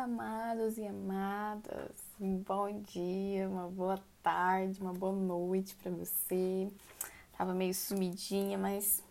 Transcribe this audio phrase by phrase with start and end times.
[0.00, 1.92] amados e amadas.
[2.18, 6.72] Um bom dia, uma boa tarde, uma boa noite para você.
[7.36, 9.02] Tava meio sumidinha, mas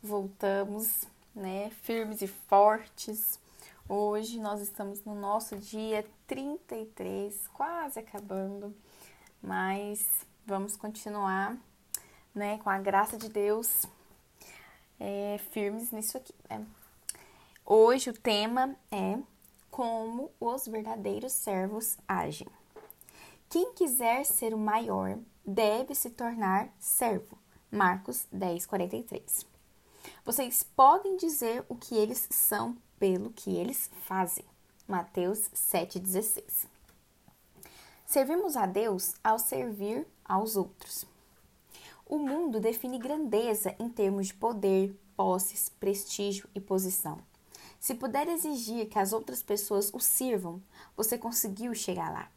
[0.00, 1.04] voltamos,
[1.34, 1.70] né?
[1.82, 3.40] Firmes e fortes.
[3.88, 8.72] Hoje nós estamos no nosso dia 33, quase acabando,
[9.42, 11.56] mas vamos continuar,
[12.32, 12.58] né?
[12.58, 13.84] Com a graça de Deus,
[15.00, 16.34] é, firmes nisso aqui.
[16.48, 16.64] Né?
[17.64, 19.18] Hoje o tema é
[19.76, 22.48] como os verdadeiros servos agem.
[23.46, 27.36] Quem quiser ser o maior deve se tornar servo.
[27.70, 29.46] Marcos 10, 43.
[30.24, 34.46] Vocês podem dizer o que eles são pelo que eles fazem.
[34.88, 36.66] Mateus 7,16.
[38.06, 41.04] Servimos a Deus ao servir aos outros.
[42.06, 47.18] O mundo define grandeza em termos de poder, posses, prestígio e posição.
[47.78, 50.62] Se puder exigir que as outras pessoas o sirvam,
[50.96, 52.30] você conseguiu chegar lá.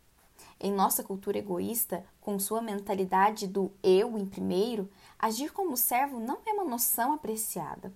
[0.60, 6.40] Em nossa cultura egoísta, com sua mentalidade do eu em primeiro, agir como servo não
[6.46, 7.94] é uma noção apreciada.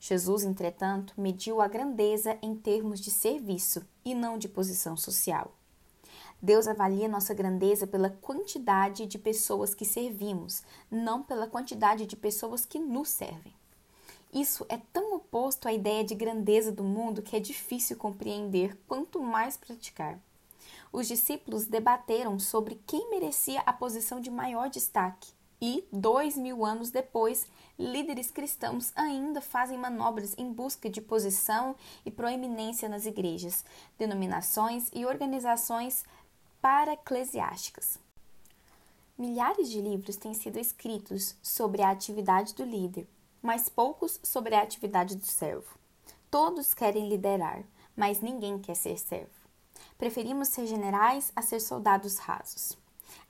[0.00, 5.54] Jesus, entretanto, mediu a grandeza em termos de serviço e não de posição social.
[6.42, 12.66] Deus avalia nossa grandeza pela quantidade de pessoas que servimos, não pela quantidade de pessoas
[12.66, 13.54] que nos servem.
[14.32, 19.22] Isso é tão oposto à ideia de grandeza do mundo que é difícil compreender, quanto
[19.22, 20.18] mais praticar.
[20.90, 26.90] Os discípulos debateram sobre quem merecia a posição de maior destaque, e, dois mil anos
[26.90, 27.46] depois,
[27.78, 33.64] líderes cristãos ainda fazem manobras em busca de posição e proeminência nas igrejas,
[33.96, 36.04] denominações e organizações
[36.60, 37.98] para-eclesiásticas.
[39.16, 43.06] Milhares de livros têm sido escritos sobre a atividade do líder,
[43.42, 45.76] mas poucos sobre a atividade do servo.
[46.30, 47.64] Todos querem liderar,
[47.96, 49.42] mas ninguém quer ser servo.
[49.98, 52.78] Preferimos ser generais a ser soldados rasos.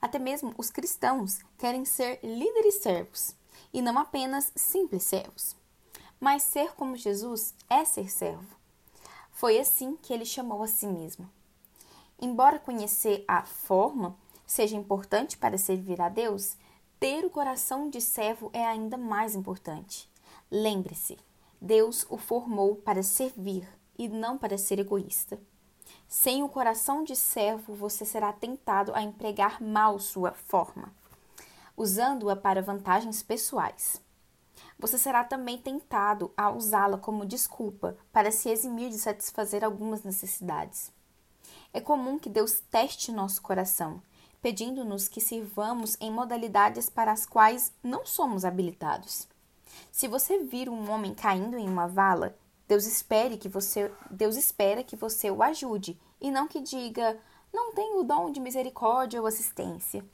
[0.01, 3.35] Até mesmo os cristãos querem ser líderes servos,
[3.73, 5.55] e não apenas simples servos.
[6.19, 8.55] Mas ser como Jesus é ser servo.
[9.31, 11.29] Foi assim que ele chamou a si mesmo.
[12.21, 14.15] Embora conhecer a forma
[14.45, 16.55] seja importante para servir a Deus,
[17.03, 20.09] ter o coração de servo é ainda mais importante.
[20.49, 21.19] Lembre-se,
[21.59, 25.37] Deus o formou para servir e não para ser egoísta.
[26.07, 30.93] Sem o coração de servo, você será tentado a empregar mal sua forma,
[31.75, 34.01] usando-a para vantagens pessoais.
[34.79, 40.89] Você será também tentado a usá-la como desculpa para se eximir de satisfazer algumas necessidades.
[41.73, 44.01] É comum que Deus teste nosso coração
[44.43, 49.25] pedindo-nos que sirvamos em modalidades para as quais não somos habilitados.
[49.89, 52.35] Se você vir um homem caindo em uma vala,
[52.67, 57.17] Deus espere que você, Deus espera que você o ajude e não que diga:
[57.53, 60.05] "Não tenho o dom de misericórdia ou assistência".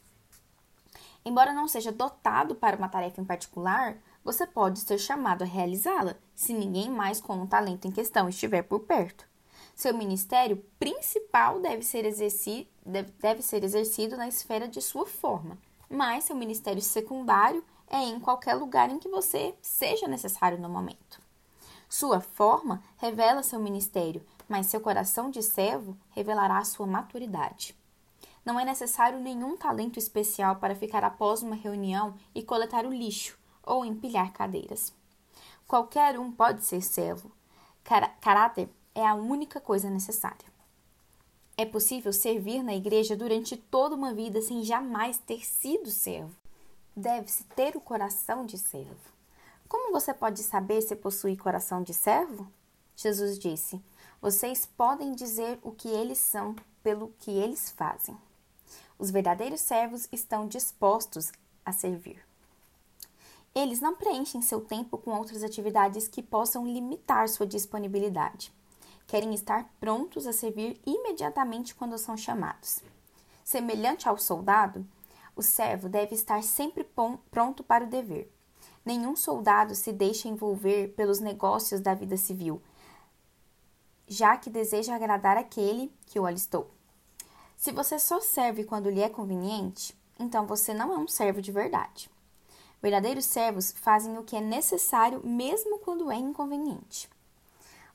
[1.25, 6.15] Embora não seja dotado para uma tarefa em particular, você pode ser chamado a realizá-la,
[6.35, 9.28] se ninguém mais com o talento em questão estiver por perto.
[9.79, 15.57] Seu ministério principal deve ser, exercido, deve, deve ser exercido na esfera de sua forma,
[15.89, 21.21] mas seu ministério secundário é em qualquer lugar em que você seja necessário no momento.
[21.87, 27.73] Sua forma revela seu ministério, mas seu coração de servo revelará sua maturidade.
[28.43, 33.39] Não é necessário nenhum talento especial para ficar após uma reunião e coletar o lixo
[33.63, 34.93] ou empilhar cadeiras.
[35.65, 37.31] Qualquer um pode ser servo.
[37.81, 38.69] Car caráter
[38.99, 40.45] é a única coisa necessária.
[41.55, 46.35] É possível servir na igreja durante toda uma vida sem jamais ter sido servo.
[46.93, 49.13] Deve-se ter o coração de servo.
[49.69, 52.45] Como você pode saber se possui coração de servo?
[52.93, 53.81] Jesus disse:
[54.21, 56.53] Vocês podem dizer o que eles são
[56.83, 58.17] pelo que eles fazem.
[58.97, 61.31] Os verdadeiros servos estão dispostos
[61.65, 62.21] a servir.
[63.55, 68.58] Eles não preenchem seu tempo com outras atividades que possam limitar sua disponibilidade
[69.09, 72.79] querem estar prontos a servir imediatamente quando são chamados.
[73.43, 74.85] Semelhante ao soldado,
[75.35, 76.87] o servo deve estar sempre
[77.31, 78.31] pronto para o dever.
[78.85, 82.61] Nenhum soldado se deixa envolver pelos negócios da vida civil,
[84.07, 86.69] já que deseja agradar aquele que o alistou.
[87.57, 91.51] Se você só serve quando lhe é conveniente, então você não é um servo de
[91.51, 92.11] verdade.
[92.79, 97.09] Verdadeiros servos fazem o que é necessário mesmo quando é inconveniente.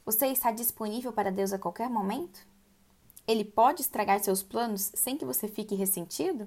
[0.04, 2.46] Você está disponível para Deus a qualquer momento?
[3.26, 6.46] Ele pode estragar seus planos sem que você fique ressentido?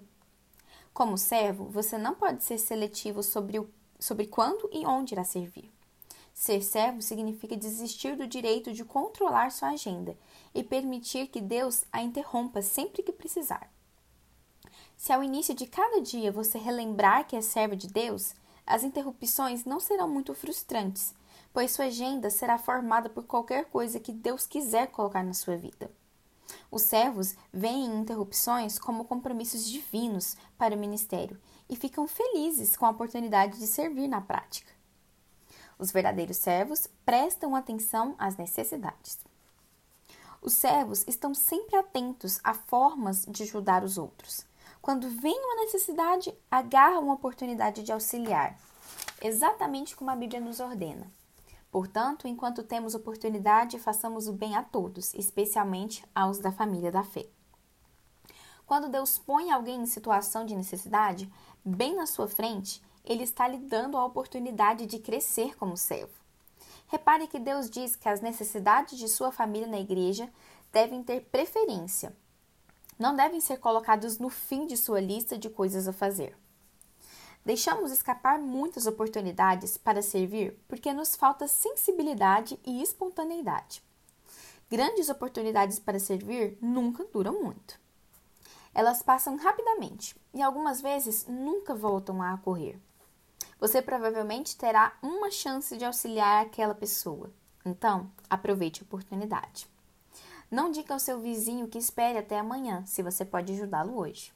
[0.94, 3.68] Como servo, você não pode ser seletivo sobre, o,
[4.00, 5.72] sobre quando e onde irá servir.
[6.36, 10.16] Ser servo significa desistir do direito de controlar sua agenda
[10.54, 13.72] e permitir que Deus a interrompa sempre que precisar.
[14.96, 18.36] Se ao início de cada dia você relembrar que é servo de Deus,
[18.68, 21.16] as interrupções não serão muito frustrantes,
[21.58, 25.90] pois sua agenda será formada por qualquer coisa que Deus quiser colocar na sua vida.
[26.70, 31.36] Os servos veem interrupções como compromissos divinos para o ministério
[31.68, 34.72] e ficam felizes com a oportunidade de servir na prática.
[35.80, 39.18] Os verdadeiros servos prestam atenção às necessidades.
[40.40, 44.46] Os servos estão sempre atentos a formas de ajudar os outros.
[44.80, 48.56] Quando vem uma necessidade, agarram uma oportunidade de auxiliar,
[49.20, 51.18] exatamente como a Bíblia nos ordena.
[51.72, 57.28] Portanto, enquanto temos oportunidade, façamos o bem a todos, especialmente aos da família da fé.
[58.66, 61.32] Quando Deus põe alguém em situação de necessidade,
[61.64, 66.14] bem na sua frente, ele está lhe dando a oportunidade de crescer como servo.
[66.88, 70.30] Repare que Deus diz que as necessidades de sua família na igreja
[70.72, 72.16] devem ter preferência.
[72.98, 76.36] Não devem ser colocados no fim de sua lista de coisas a fazer.
[77.48, 83.82] Deixamos escapar muitas oportunidades para servir porque nos falta sensibilidade e espontaneidade.
[84.70, 87.80] Grandes oportunidades para servir nunca duram muito.
[88.74, 92.78] Elas passam rapidamente e algumas vezes nunca voltam a ocorrer.
[93.62, 97.32] Você provavelmente terá uma chance de auxiliar aquela pessoa.
[97.66, 99.70] Então, aproveite a oportunidade.
[100.52, 104.34] Não diga ao seu vizinho que espere até amanhã, se você pode ajudá-lo hoje.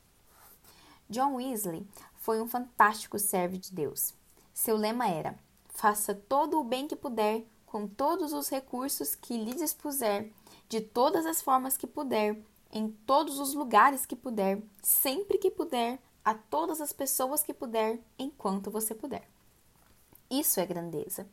[1.10, 1.86] John Weasley
[2.21, 4.13] foi um fantástico servo de Deus.
[4.53, 5.38] Seu lema era:
[5.69, 10.31] faça todo o bem que puder, com todos os recursos que lhe dispuser,
[10.69, 12.39] de todas as formas que puder,
[12.71, 18.00] em todos os lugares que puder, sempre que puder, a todas as pessoas que puder,
[18.19, 19.27] enquanto você puder.
[20.29, 21.27] Isso é grandeza.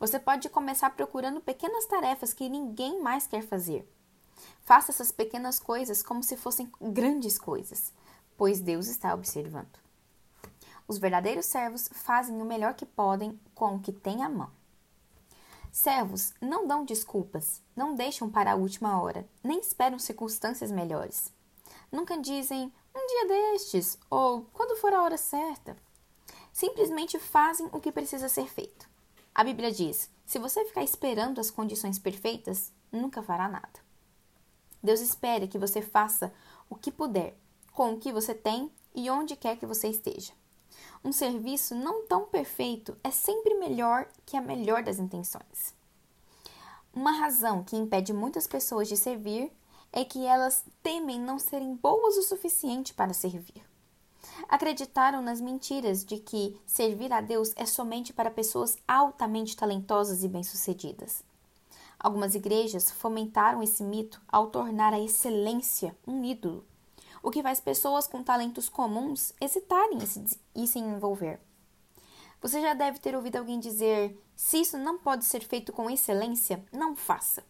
[0.00, 3.88] Você pode começar procurando pequenas tarefas que ninguém mais quer fazer.
[4.62, 7.92] Faça essas pequenas coisas como se fossem grandes coisas,
[8.36, 9.87] pois Deus está observando.
[10.88, 14.50] Os verdadeiros servos fazem o melhor que podem com o que têm à mão.
[15.70, 21.30] Servos não dão desculpas, não deixam para a última hora, nem esperam circunstâncias melhores.
[21.92, 25.76] Nunca dizem um dia destes ou quando for a hora certa.
[26.54, 28.88] Simplesmente fazem o que precisa ser feito.
[29.34, 33.86] A Bíblia diz: se você ficar esperando as condições perfeitas, nunca fará nada.
[34.82, 36.32] Deus espera que você faça
[36.70, 37.36] o que puder,
[37.72, 40.32] com o que você tem e onde quer que você esteja.
[41.04, 45.74] Um serviço não tão perfeito é sempre melhor que a melhor das intenções.
[46.92, 49.52] Uma razão que impede muitas pessoas de servir
[49.92, 53.62] é que elas temem não serem boas o suficiente para servir.
[54.48, 60.28] Acreditaram nas mentiras de que servir a Deus é somente para pessoas altamente talentosas e
[60.28, 61.22] bem-sucedidas.
[61.98, 66.64] Algumas igrejas fomentaram esse mito ao tornar a excelência um ídolo
[67.28, 69.98] o que faz pessoas com talentos comuns hesitarem
[70.54, 71.38] e se envolver.
[72.40, 76.64] Você já deve ter ouvido alguém dizer: se isso não pode ser feito com excelência,
[76.72, 77.44] não faça.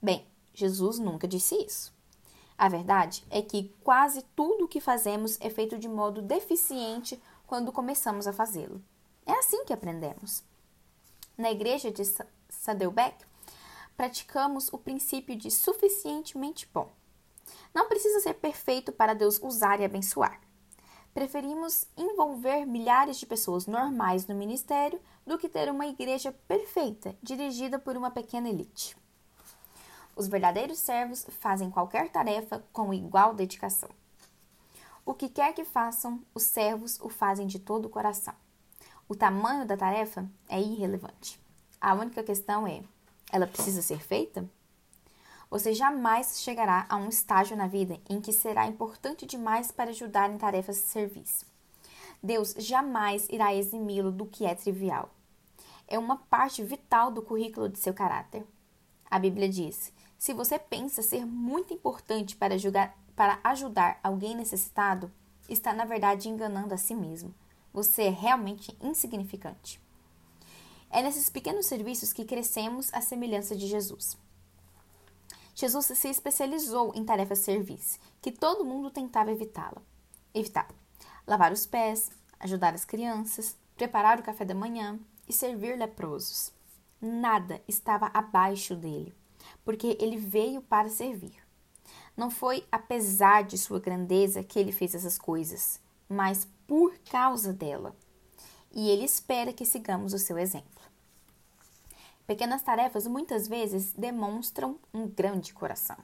[0.00, 1.92] Bem, Jesus nunca disse isso.
[2.56, 7.70] A verdade é que quase tudo o que fazemos é feito de modo deficiente quando
[7.70, 8.82] começamos a fazê-lo.
[9.26, 10.42] É assim que aprendemos.
[11.36, 12.02] Na igreja de
[12.48, 13.26] Saddleback,
[13.94, 16.97] praticamos o princípio de suficientemente bom.
[17.74, 20.40] Não precisa ser perfeito para Deus usar e abençoar.
[21.14, 27.78] Preferimos envolver milhares de pessoas normais no ministério do que ter uma igreja perfeita, dirigida
[27.78, 28.96] por uma pequena elite.
[30.14, 33.88] Os verdadeiros servos fazem qualquer tarefa com igual dedicação.
[35.04, 38.34] O que quer que façam, os servos o fazem de todo o coração.
[39.08, 41.40] O tamanho da tarefa é irrelevante.
[41.80, 42.82] A única questão é:
[43.32, 44.48] ela precisa ser feita?
[45.50, 50.30] Você jamais chegará a um estágio na vida em que será importante demais para ajudar
[50.30, 51.46] em tarefas de serviço.
[52.22, 55.08] Deus jamais irá eximi-lo do que é trivial.
[55.86, 58.44] É uma parte vital do currículo de seu caráter.
[59.10, 65.10] A Bíblia diz: se você pensa ser muito importante para, julgar, para ajudar alguém necessitado,
[65.48, 67.34] está na verdade enganando a si mesmo.
[67.72, 69.80] Você é realmente insignificante.
[70.90, 74.16] É nesses pequenos serviços que crescemos à semelhança de Jesus.
[75.60, 79.82] Jesus se especializou em tarefas serviço, que todo mundo tentava evitá-la.
[80.32, 80.72] Evitar.
[81.26, 86.52] Lavar os pés, ajudar as crianças, preparar o café da manhã e servir leprosos.
[87.00, 89.12] Nada estava abaixo dele,
[89.64, 91.34] porque ele veio para servir.
[92.16, 97.96] Não foi apesar de sua grandeza que ele fez essas coisas, mas por causa dela.
[98.70, 100.87] E ele espera que sigamos o seu exemplo.
[102.28, 105.96] Pequenas tarefas muitas vezes demonstram um grande coração.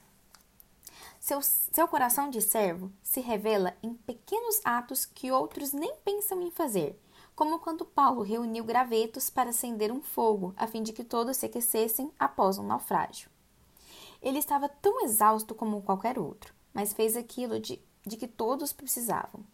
[1.19, 6.49] Seu, seu coração de servo se revela em pequenos atos que outros nem pensam em
[6.49, 6.99] fazer,
[7.35, 11.45] como quando Paulo reuniu gravetos para acender um fogo, a fim de que todos se
[11.45, 13.29] aquecessem após um naufrágio.
[14.19, 19.45] Ele estava tão exausto como qualquer outro, mas fez aquilo de, de que todos precisavam.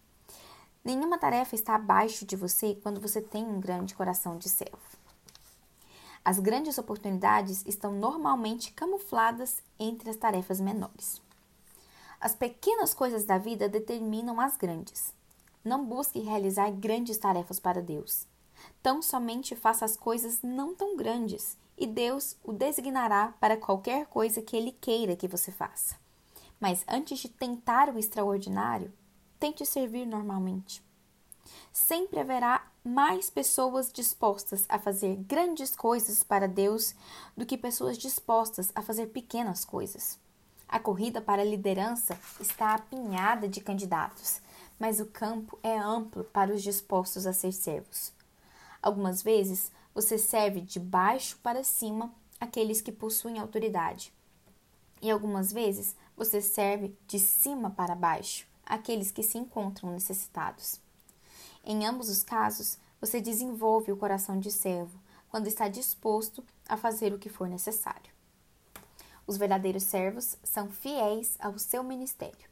[0.85, 5.00] Nenhuma tarefa está abaixo de você quando você tem um grande coração de servo.
[6.23, 11.19] As grandes oportunidades estão normalmente camufladas entre as tarefas menores.
[12.19, 15.13] As pequenas coisas da vida determinam as grandes.
[15.63, 18.27] Não busque realizar grandes tarefas para Deus.
[18.83, 24.41] Tão somente faça as coisas não tão grandes e Deus o designará para qualquer coisa
[24.41, 25.95] que Ele queira que você faça.
[26.59, 28.93] Mas antes de tentar o extraordinário,
[29.39, 30.83] tente servir normalmente.
[31.71, 36.95] Sempre haverá mais pessoas dispostas a fazer grandes coisas para Deus
[37.35, 40.19] do que pessoas dispostas a fazer pequenas coisas.
[40.67, 44.41] A corrida para a liderança está apinhada de candidatos,
[44.79, 48.13] mas o campo é amplo para os dispostos a ser servos.
[48.81, 54.13] Algumas vezes você serve de baixo para cima aqueles que possuem autoridade.
[55.01, 60.79] E algumas vezes você serve de cima para baixo aqueles que se encontram necessitados.
[61.63, 64.99] Em ambos os casos, você desenvolve o coração de servo
[65.29, 68.11] quando está disposto a fazer o que for necessário.
[69.25, 72.49] Os verdadeiros servos são fiéis ao seu ministério.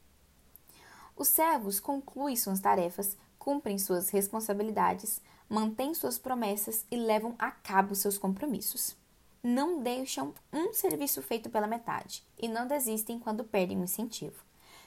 [1.15, 7.95] Os servos concluem suas tarefas, cumprem suas responsabilidades, mantêm suas promessas e levam a cabo
[7.95, 8.95] seus compromissos.
[9.43, 14.43] Não deixam um serviço feito pela metade e não desistem quando perdem o incentivo.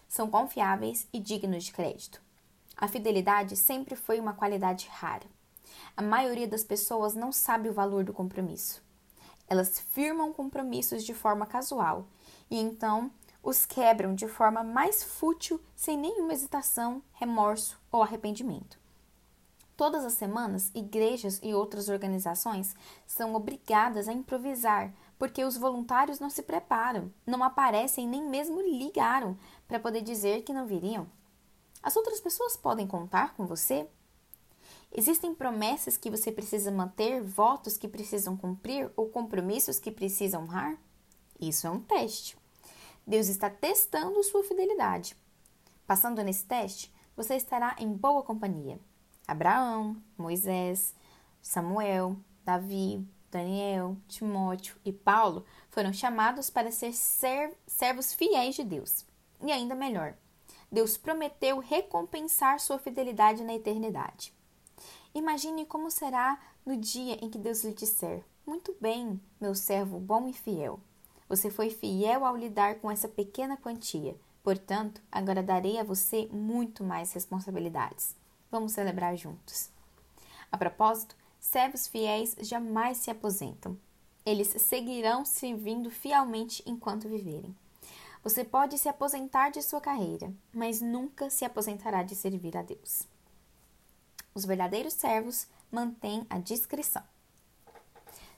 [0.09, 2.23] São confiáveis e dignos de crédito.
[2.83, 5.25] A fidelidade sempre foi uma qualidade rara.
[5.97, 8.83] A maioria das pessoas não sabe o valor do compromisso.
[9.47, 12.09] Elas firmam compromissos de forma casual
[12.51, 13.09] e então
[13.41, 18.77] os quebram de forma mais fútil, sem nenhuma hesitação, remorso ou arrependimento.
[19.77, 22.75] Todas as semanas, igrejas e outras organizações
[23.07, 29.39] são obrigadas a improvisar, porque os voluntários não se preparam, não aparecem nem mesmo ligaram
[29.69, 31.07] para poder dizer que não viriam.
[31.83, 33.89] As outras pessoas podem contar com você?
[34.95, 40.77] Existem promessas que você precisa manter, votos que precisam cumprir ou compromissos que precisa honrar?
[41.41, 42.37] Isso é um teste.
[43.07, 45.17] Deus está testando sua fidelidade.
[45.87, 48.79] Passando nesse teste, você estará em boa companhia.
[49.27, 50.95] Abraão, Moisés,
[51.41, 59.07] Samuel, Davi, Daniel, Timóteo e Paulo foram chamados para ser servos fiéis de Deus.
[59.43, 60.15] E ainda melhor,
[60.73, 64.33] Deus prometeu recompensar sua fidelidade na eternidade.
[65.15, 70.27] Imagine como será no dia em que Deus lhe disser: Muito bem, meu servo bom
[70.27, 70.81] e fiel.
[71.29, 76.83] Você foi fiel ao lidar com essa pequena quantia, portanto, agora darei a você muito
[76.83, 78.17] mais responsabilidades.
[78.51, 79.71] Vamos celebrar juntos.
[80.51, 83.79] A propósito, servos fiéis jamais se aposentam.
[84.25, 87.55] Eles seguirão servindo fielmente enquanto viverem.
[88.23, 93.09] Você pode se aposentar de sua carreira, mas nunca se aposentará de servir a Deus.
[94.35, 97.03] Os verdadeiros servos mantêm a discrição.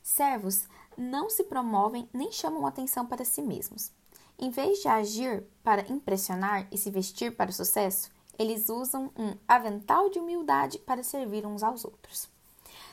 [0.02, 3.92] Servos não se promovem nem chamam atenção para si mesmos.
[4.38, 9.36] Em vez de agir para impressionar e se vestir para o sucesso, eles usam um
[9.46, 12.28] avental de humildade para servir uns aos outros.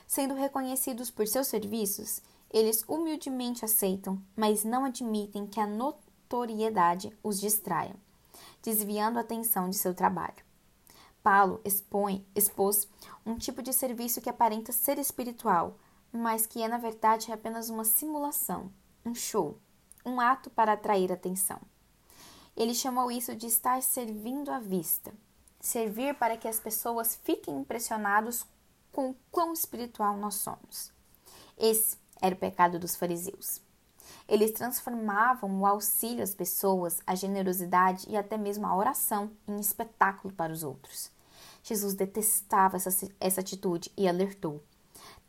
[0.05, 2.21] Sendo reconhecidos por seus serviços,
[2.51, 5.65] eles humildemente aceitam, mas não admitem que a
[6.31, 7.95] notoriedade os distraia,
[8.63, 10.43] desviando a atenção de seu trabalho.
[11.21, 12.87] Paulo expõe, expôs
[13.25, 15.77] um tipo de serviço que aparenta ser espiritual,
[16.11, 18.71] mas que é na verdade apenas uma simulação,
[19.05, 19.59] um show,
[20.05, 21.59] um ato para atrair atenção.
[22.55, 25.13] Ele chamou isso de estar servindo à vista,
[25.59, 28.45] servir para que as pessoas fiquem impressionados
[28.91, 30.91] com o quão espiritual nós somos.
[31.57, 33.61] Esse era o pecado dos fariseus.
[34.27, 40.33] Eles transformavam o auxílio às pessoas, a generosidade e até mesmo a oração em espetáculo
[40.33, 41.11] para os outros.
[41.63, 44.61] Jesus detestava essa, essa atitude e alertou: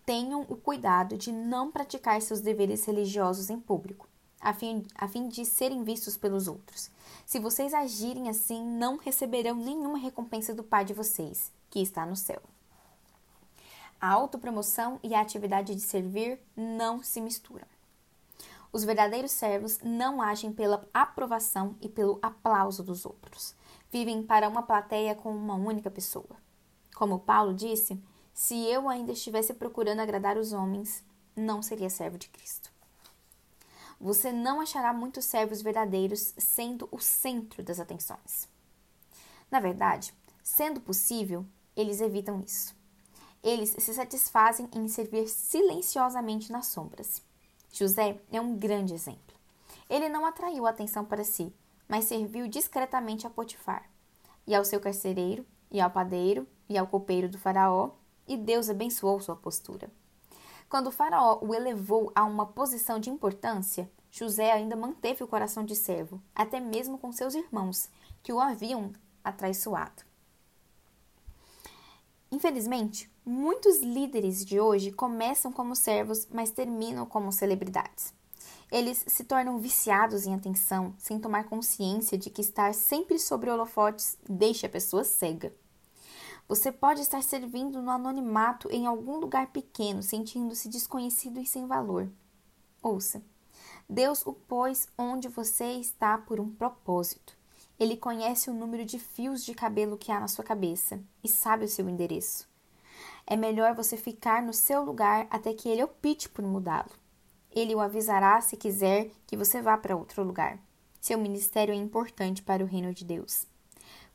[0.05, 4.09] tenham o cuidado de não praticar seus deveres religiosos em público,
[4.41, 6.91] a fim, a fim de serem vistos pelos outros.
[7.25, 12.17] Se vocês agirem assim, não receberão nenhuma recompensa do Pai de vocês, que está no
[12.17, 12.43] céu.
[14.01, 17.67] A autopromoção e a atividade de servir não se misturam.
[18.73, 23.55] Os verdadeiros servos não agem pela aprovação e pelo aplauso dos outros.
[23.91, 26.37] Vivem para uma plateia com uma única pessoa.
[26.95, 28.03] Como Paulo disse,
[28.33, 31.05] se eu ainda estivesse procurando agradar os homens,
[31.37, 32.73] não seria servo de Cristo.
[34.01, 38.49] Você não achará muitos servos verdadeiros sendo o centro das atenções.
[39.51, 41.45] Na verdade, sendo possível,
[41.77, 42.75] eles evitam isso.
[43.43, 47.23] Eles se satisfazem em servir silenciosamente nas sombras.
[47.73, 49.35] José é um grande exemplo.
[49.89, 51.53] Ele não atraiu atenção para si,
[51.89, 53.91] mas serviu discretamente a Potifar,
[54.47, 57.91] e ao seu carcereiro, e ao padeiro, e ao copeiro do faraó,
[58.29, 59.91] e Deus abençoou sua postura.
[60.69, 65.65] Quando o faraó o elevou a uma posição de importância, José ainda manteve o coração
[65.65, 67.91] de servo, até mesmo com seus irmãos,
[68.23, 68.93] que o haviam
[69.25, 70.03] atraiçoado.
[72.31, 78.13] Infelizmente, muitos líderes de hoje começam como servos, mas terminam como celebridades.
[78.71, 84.17] Eles se tornam viciados em atenção, sem tomar consciência de que estar sempre sobre holofotes
[84.29, 85.55] deixa a pessoa cega.
[86.49, 92.11] Você pode estar servindo no anonimato em algum lugar pequeno, sentindo-se desconhecido e sem valor.
[92.83, 93.23] Ouça,
[93.89, 97.37] Deus o pôs onde você está por um propósito.
[97.79, 101.65] Ele conhece o número de fios de cabelo que há na sua cabeça e sabe
[101.65, 102.52] o seu endereço.
[103.27, 106.91] É melhor você ficar no seu lugar até que ele opte por mudá-lo.
[107.51, 110.59] Ele o avisará se quiser que você vá para outro lugar.
[111.01, 113.47] Seu ministério é importante para o reino de Deus.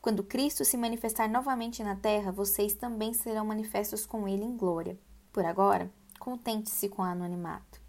[0.00, 4.98] Quando Cristo se manifestar novamente na terra, vocês também serão manifestos com ele em glória.
[5.32, 7.80] Por agora, contente-se com o anonimato.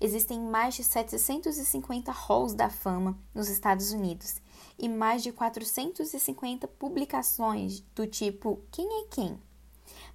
[0.00, 4.40] Existem mais de 750 halls da fama nos Estados Unidos
[4.78, 9.40] e mais de 450 publicações do tipo Quem é quem?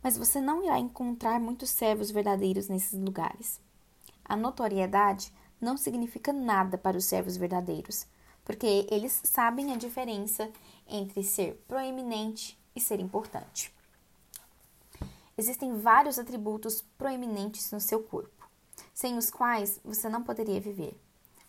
[0.02, 3.60] Mas você não irá encontrar muitos servos verdadeiros nesses lugares.
[4.26, 8.08] A notoriedade não significa nada para os servos verdadeiros,
[8.44, 10.52] porque eles sabem a diferença
[10.88, 13.74] entre ser proeminente e ser importante.
[15.38, 18.50] Existem vários atributos proeminentes no seu corpo,
[18.94, 21.00] sem os quais você não poderia viver.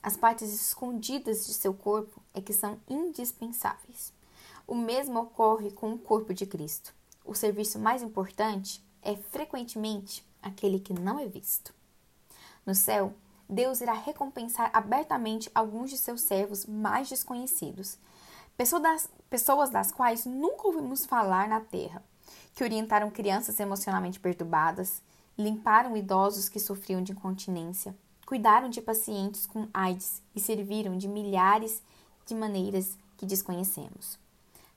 [0.03, 4.13] As partes escondidas de seu corpo é que são indispensáveis.
[4.67, 6.95] O mesmo ocorre com o corpo de Cristo.
[7.25, 11.75] O serviço mais importante é frequentemente aquele que não é visto.
[12.67, 13.15] No céu,
[13.49, 17.99] Deus irá recompensar abertamente alguns de seus servos mais desconhecidos,
[18.57, 22.03] pessoas das, quais nunca ouvimos falar na terra,
[22.55, 25.03] que orientaram crianças emocionalmente perturbadas,
[25.37, 27.95] limparam idosos que sofriam de incontinência,
[28.27, 31.83] cuidaram de pacientes com AIDS e serviram de milhares
[32.27, 34.19] de maneiras que desconhecemos.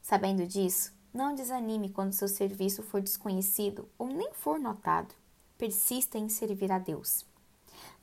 [0.02, 5.16] Sabendo disso, não desanime quando seu serviço for desconhecido ou nem for notado.
[5.58, 7.26] Persista em servir a Deus.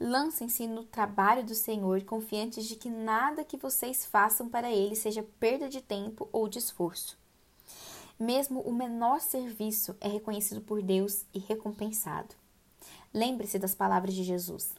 [0.01, 5.22] Lancem-se no trabalho do Senhor, confiantes de que nada que vocês façam para Ele seja
[5.38, 7.18] perda de tempo ou de esforço.
[8.18, 12.35] Mesmo o menor serviço é reconhecido por Deus e recompensado.
[13.12, 14.72] Lembre-se das palavras de Jesus.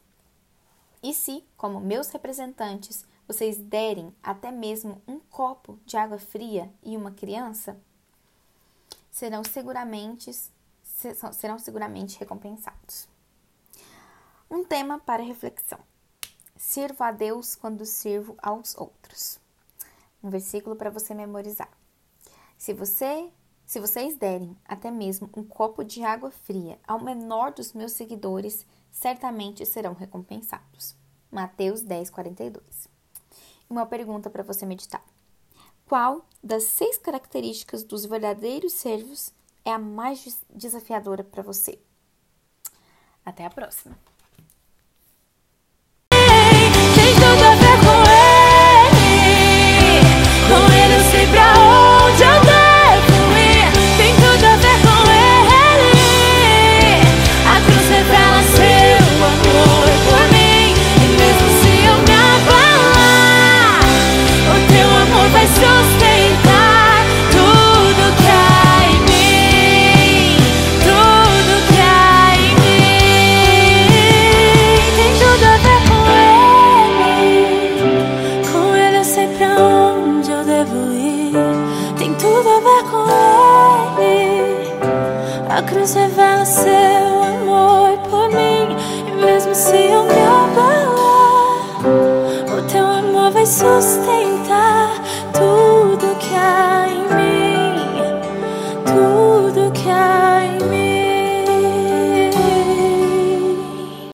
[1.04, 6.98] E se, como meus representantes, vocês derem até mesmo um copo de água fria e
[6.98, 7.80] uma criança,
[9.14, 10.32] serão seguramente,
[11.32, 13.08] serão seguramente recompensados.
[14.50, 15.80] Um tema para reflexão.
[16.58, 19.40] Sirvo a Deus quando sirvo aos outros.
[20.22, 21.70] Um versículo para você memorizar.
[22.58, 23.32] Se você,
[23.66, 28.66] se vocês derem até mesmo um copo de água fria ao menor dos meus seguidores,
[28.92, 30.96] certamente serão recompensados.
[31.32, 32.90] Mateus 10, 42.
[33.70, 35.04] Uma pergunta para você meditar:
[35.86, 39.34] Qual das seis características dos verdadeiros servos
[39.66, 41.80] é a mais desafiadora para você?
[43.26, 43.98] Até a próxima!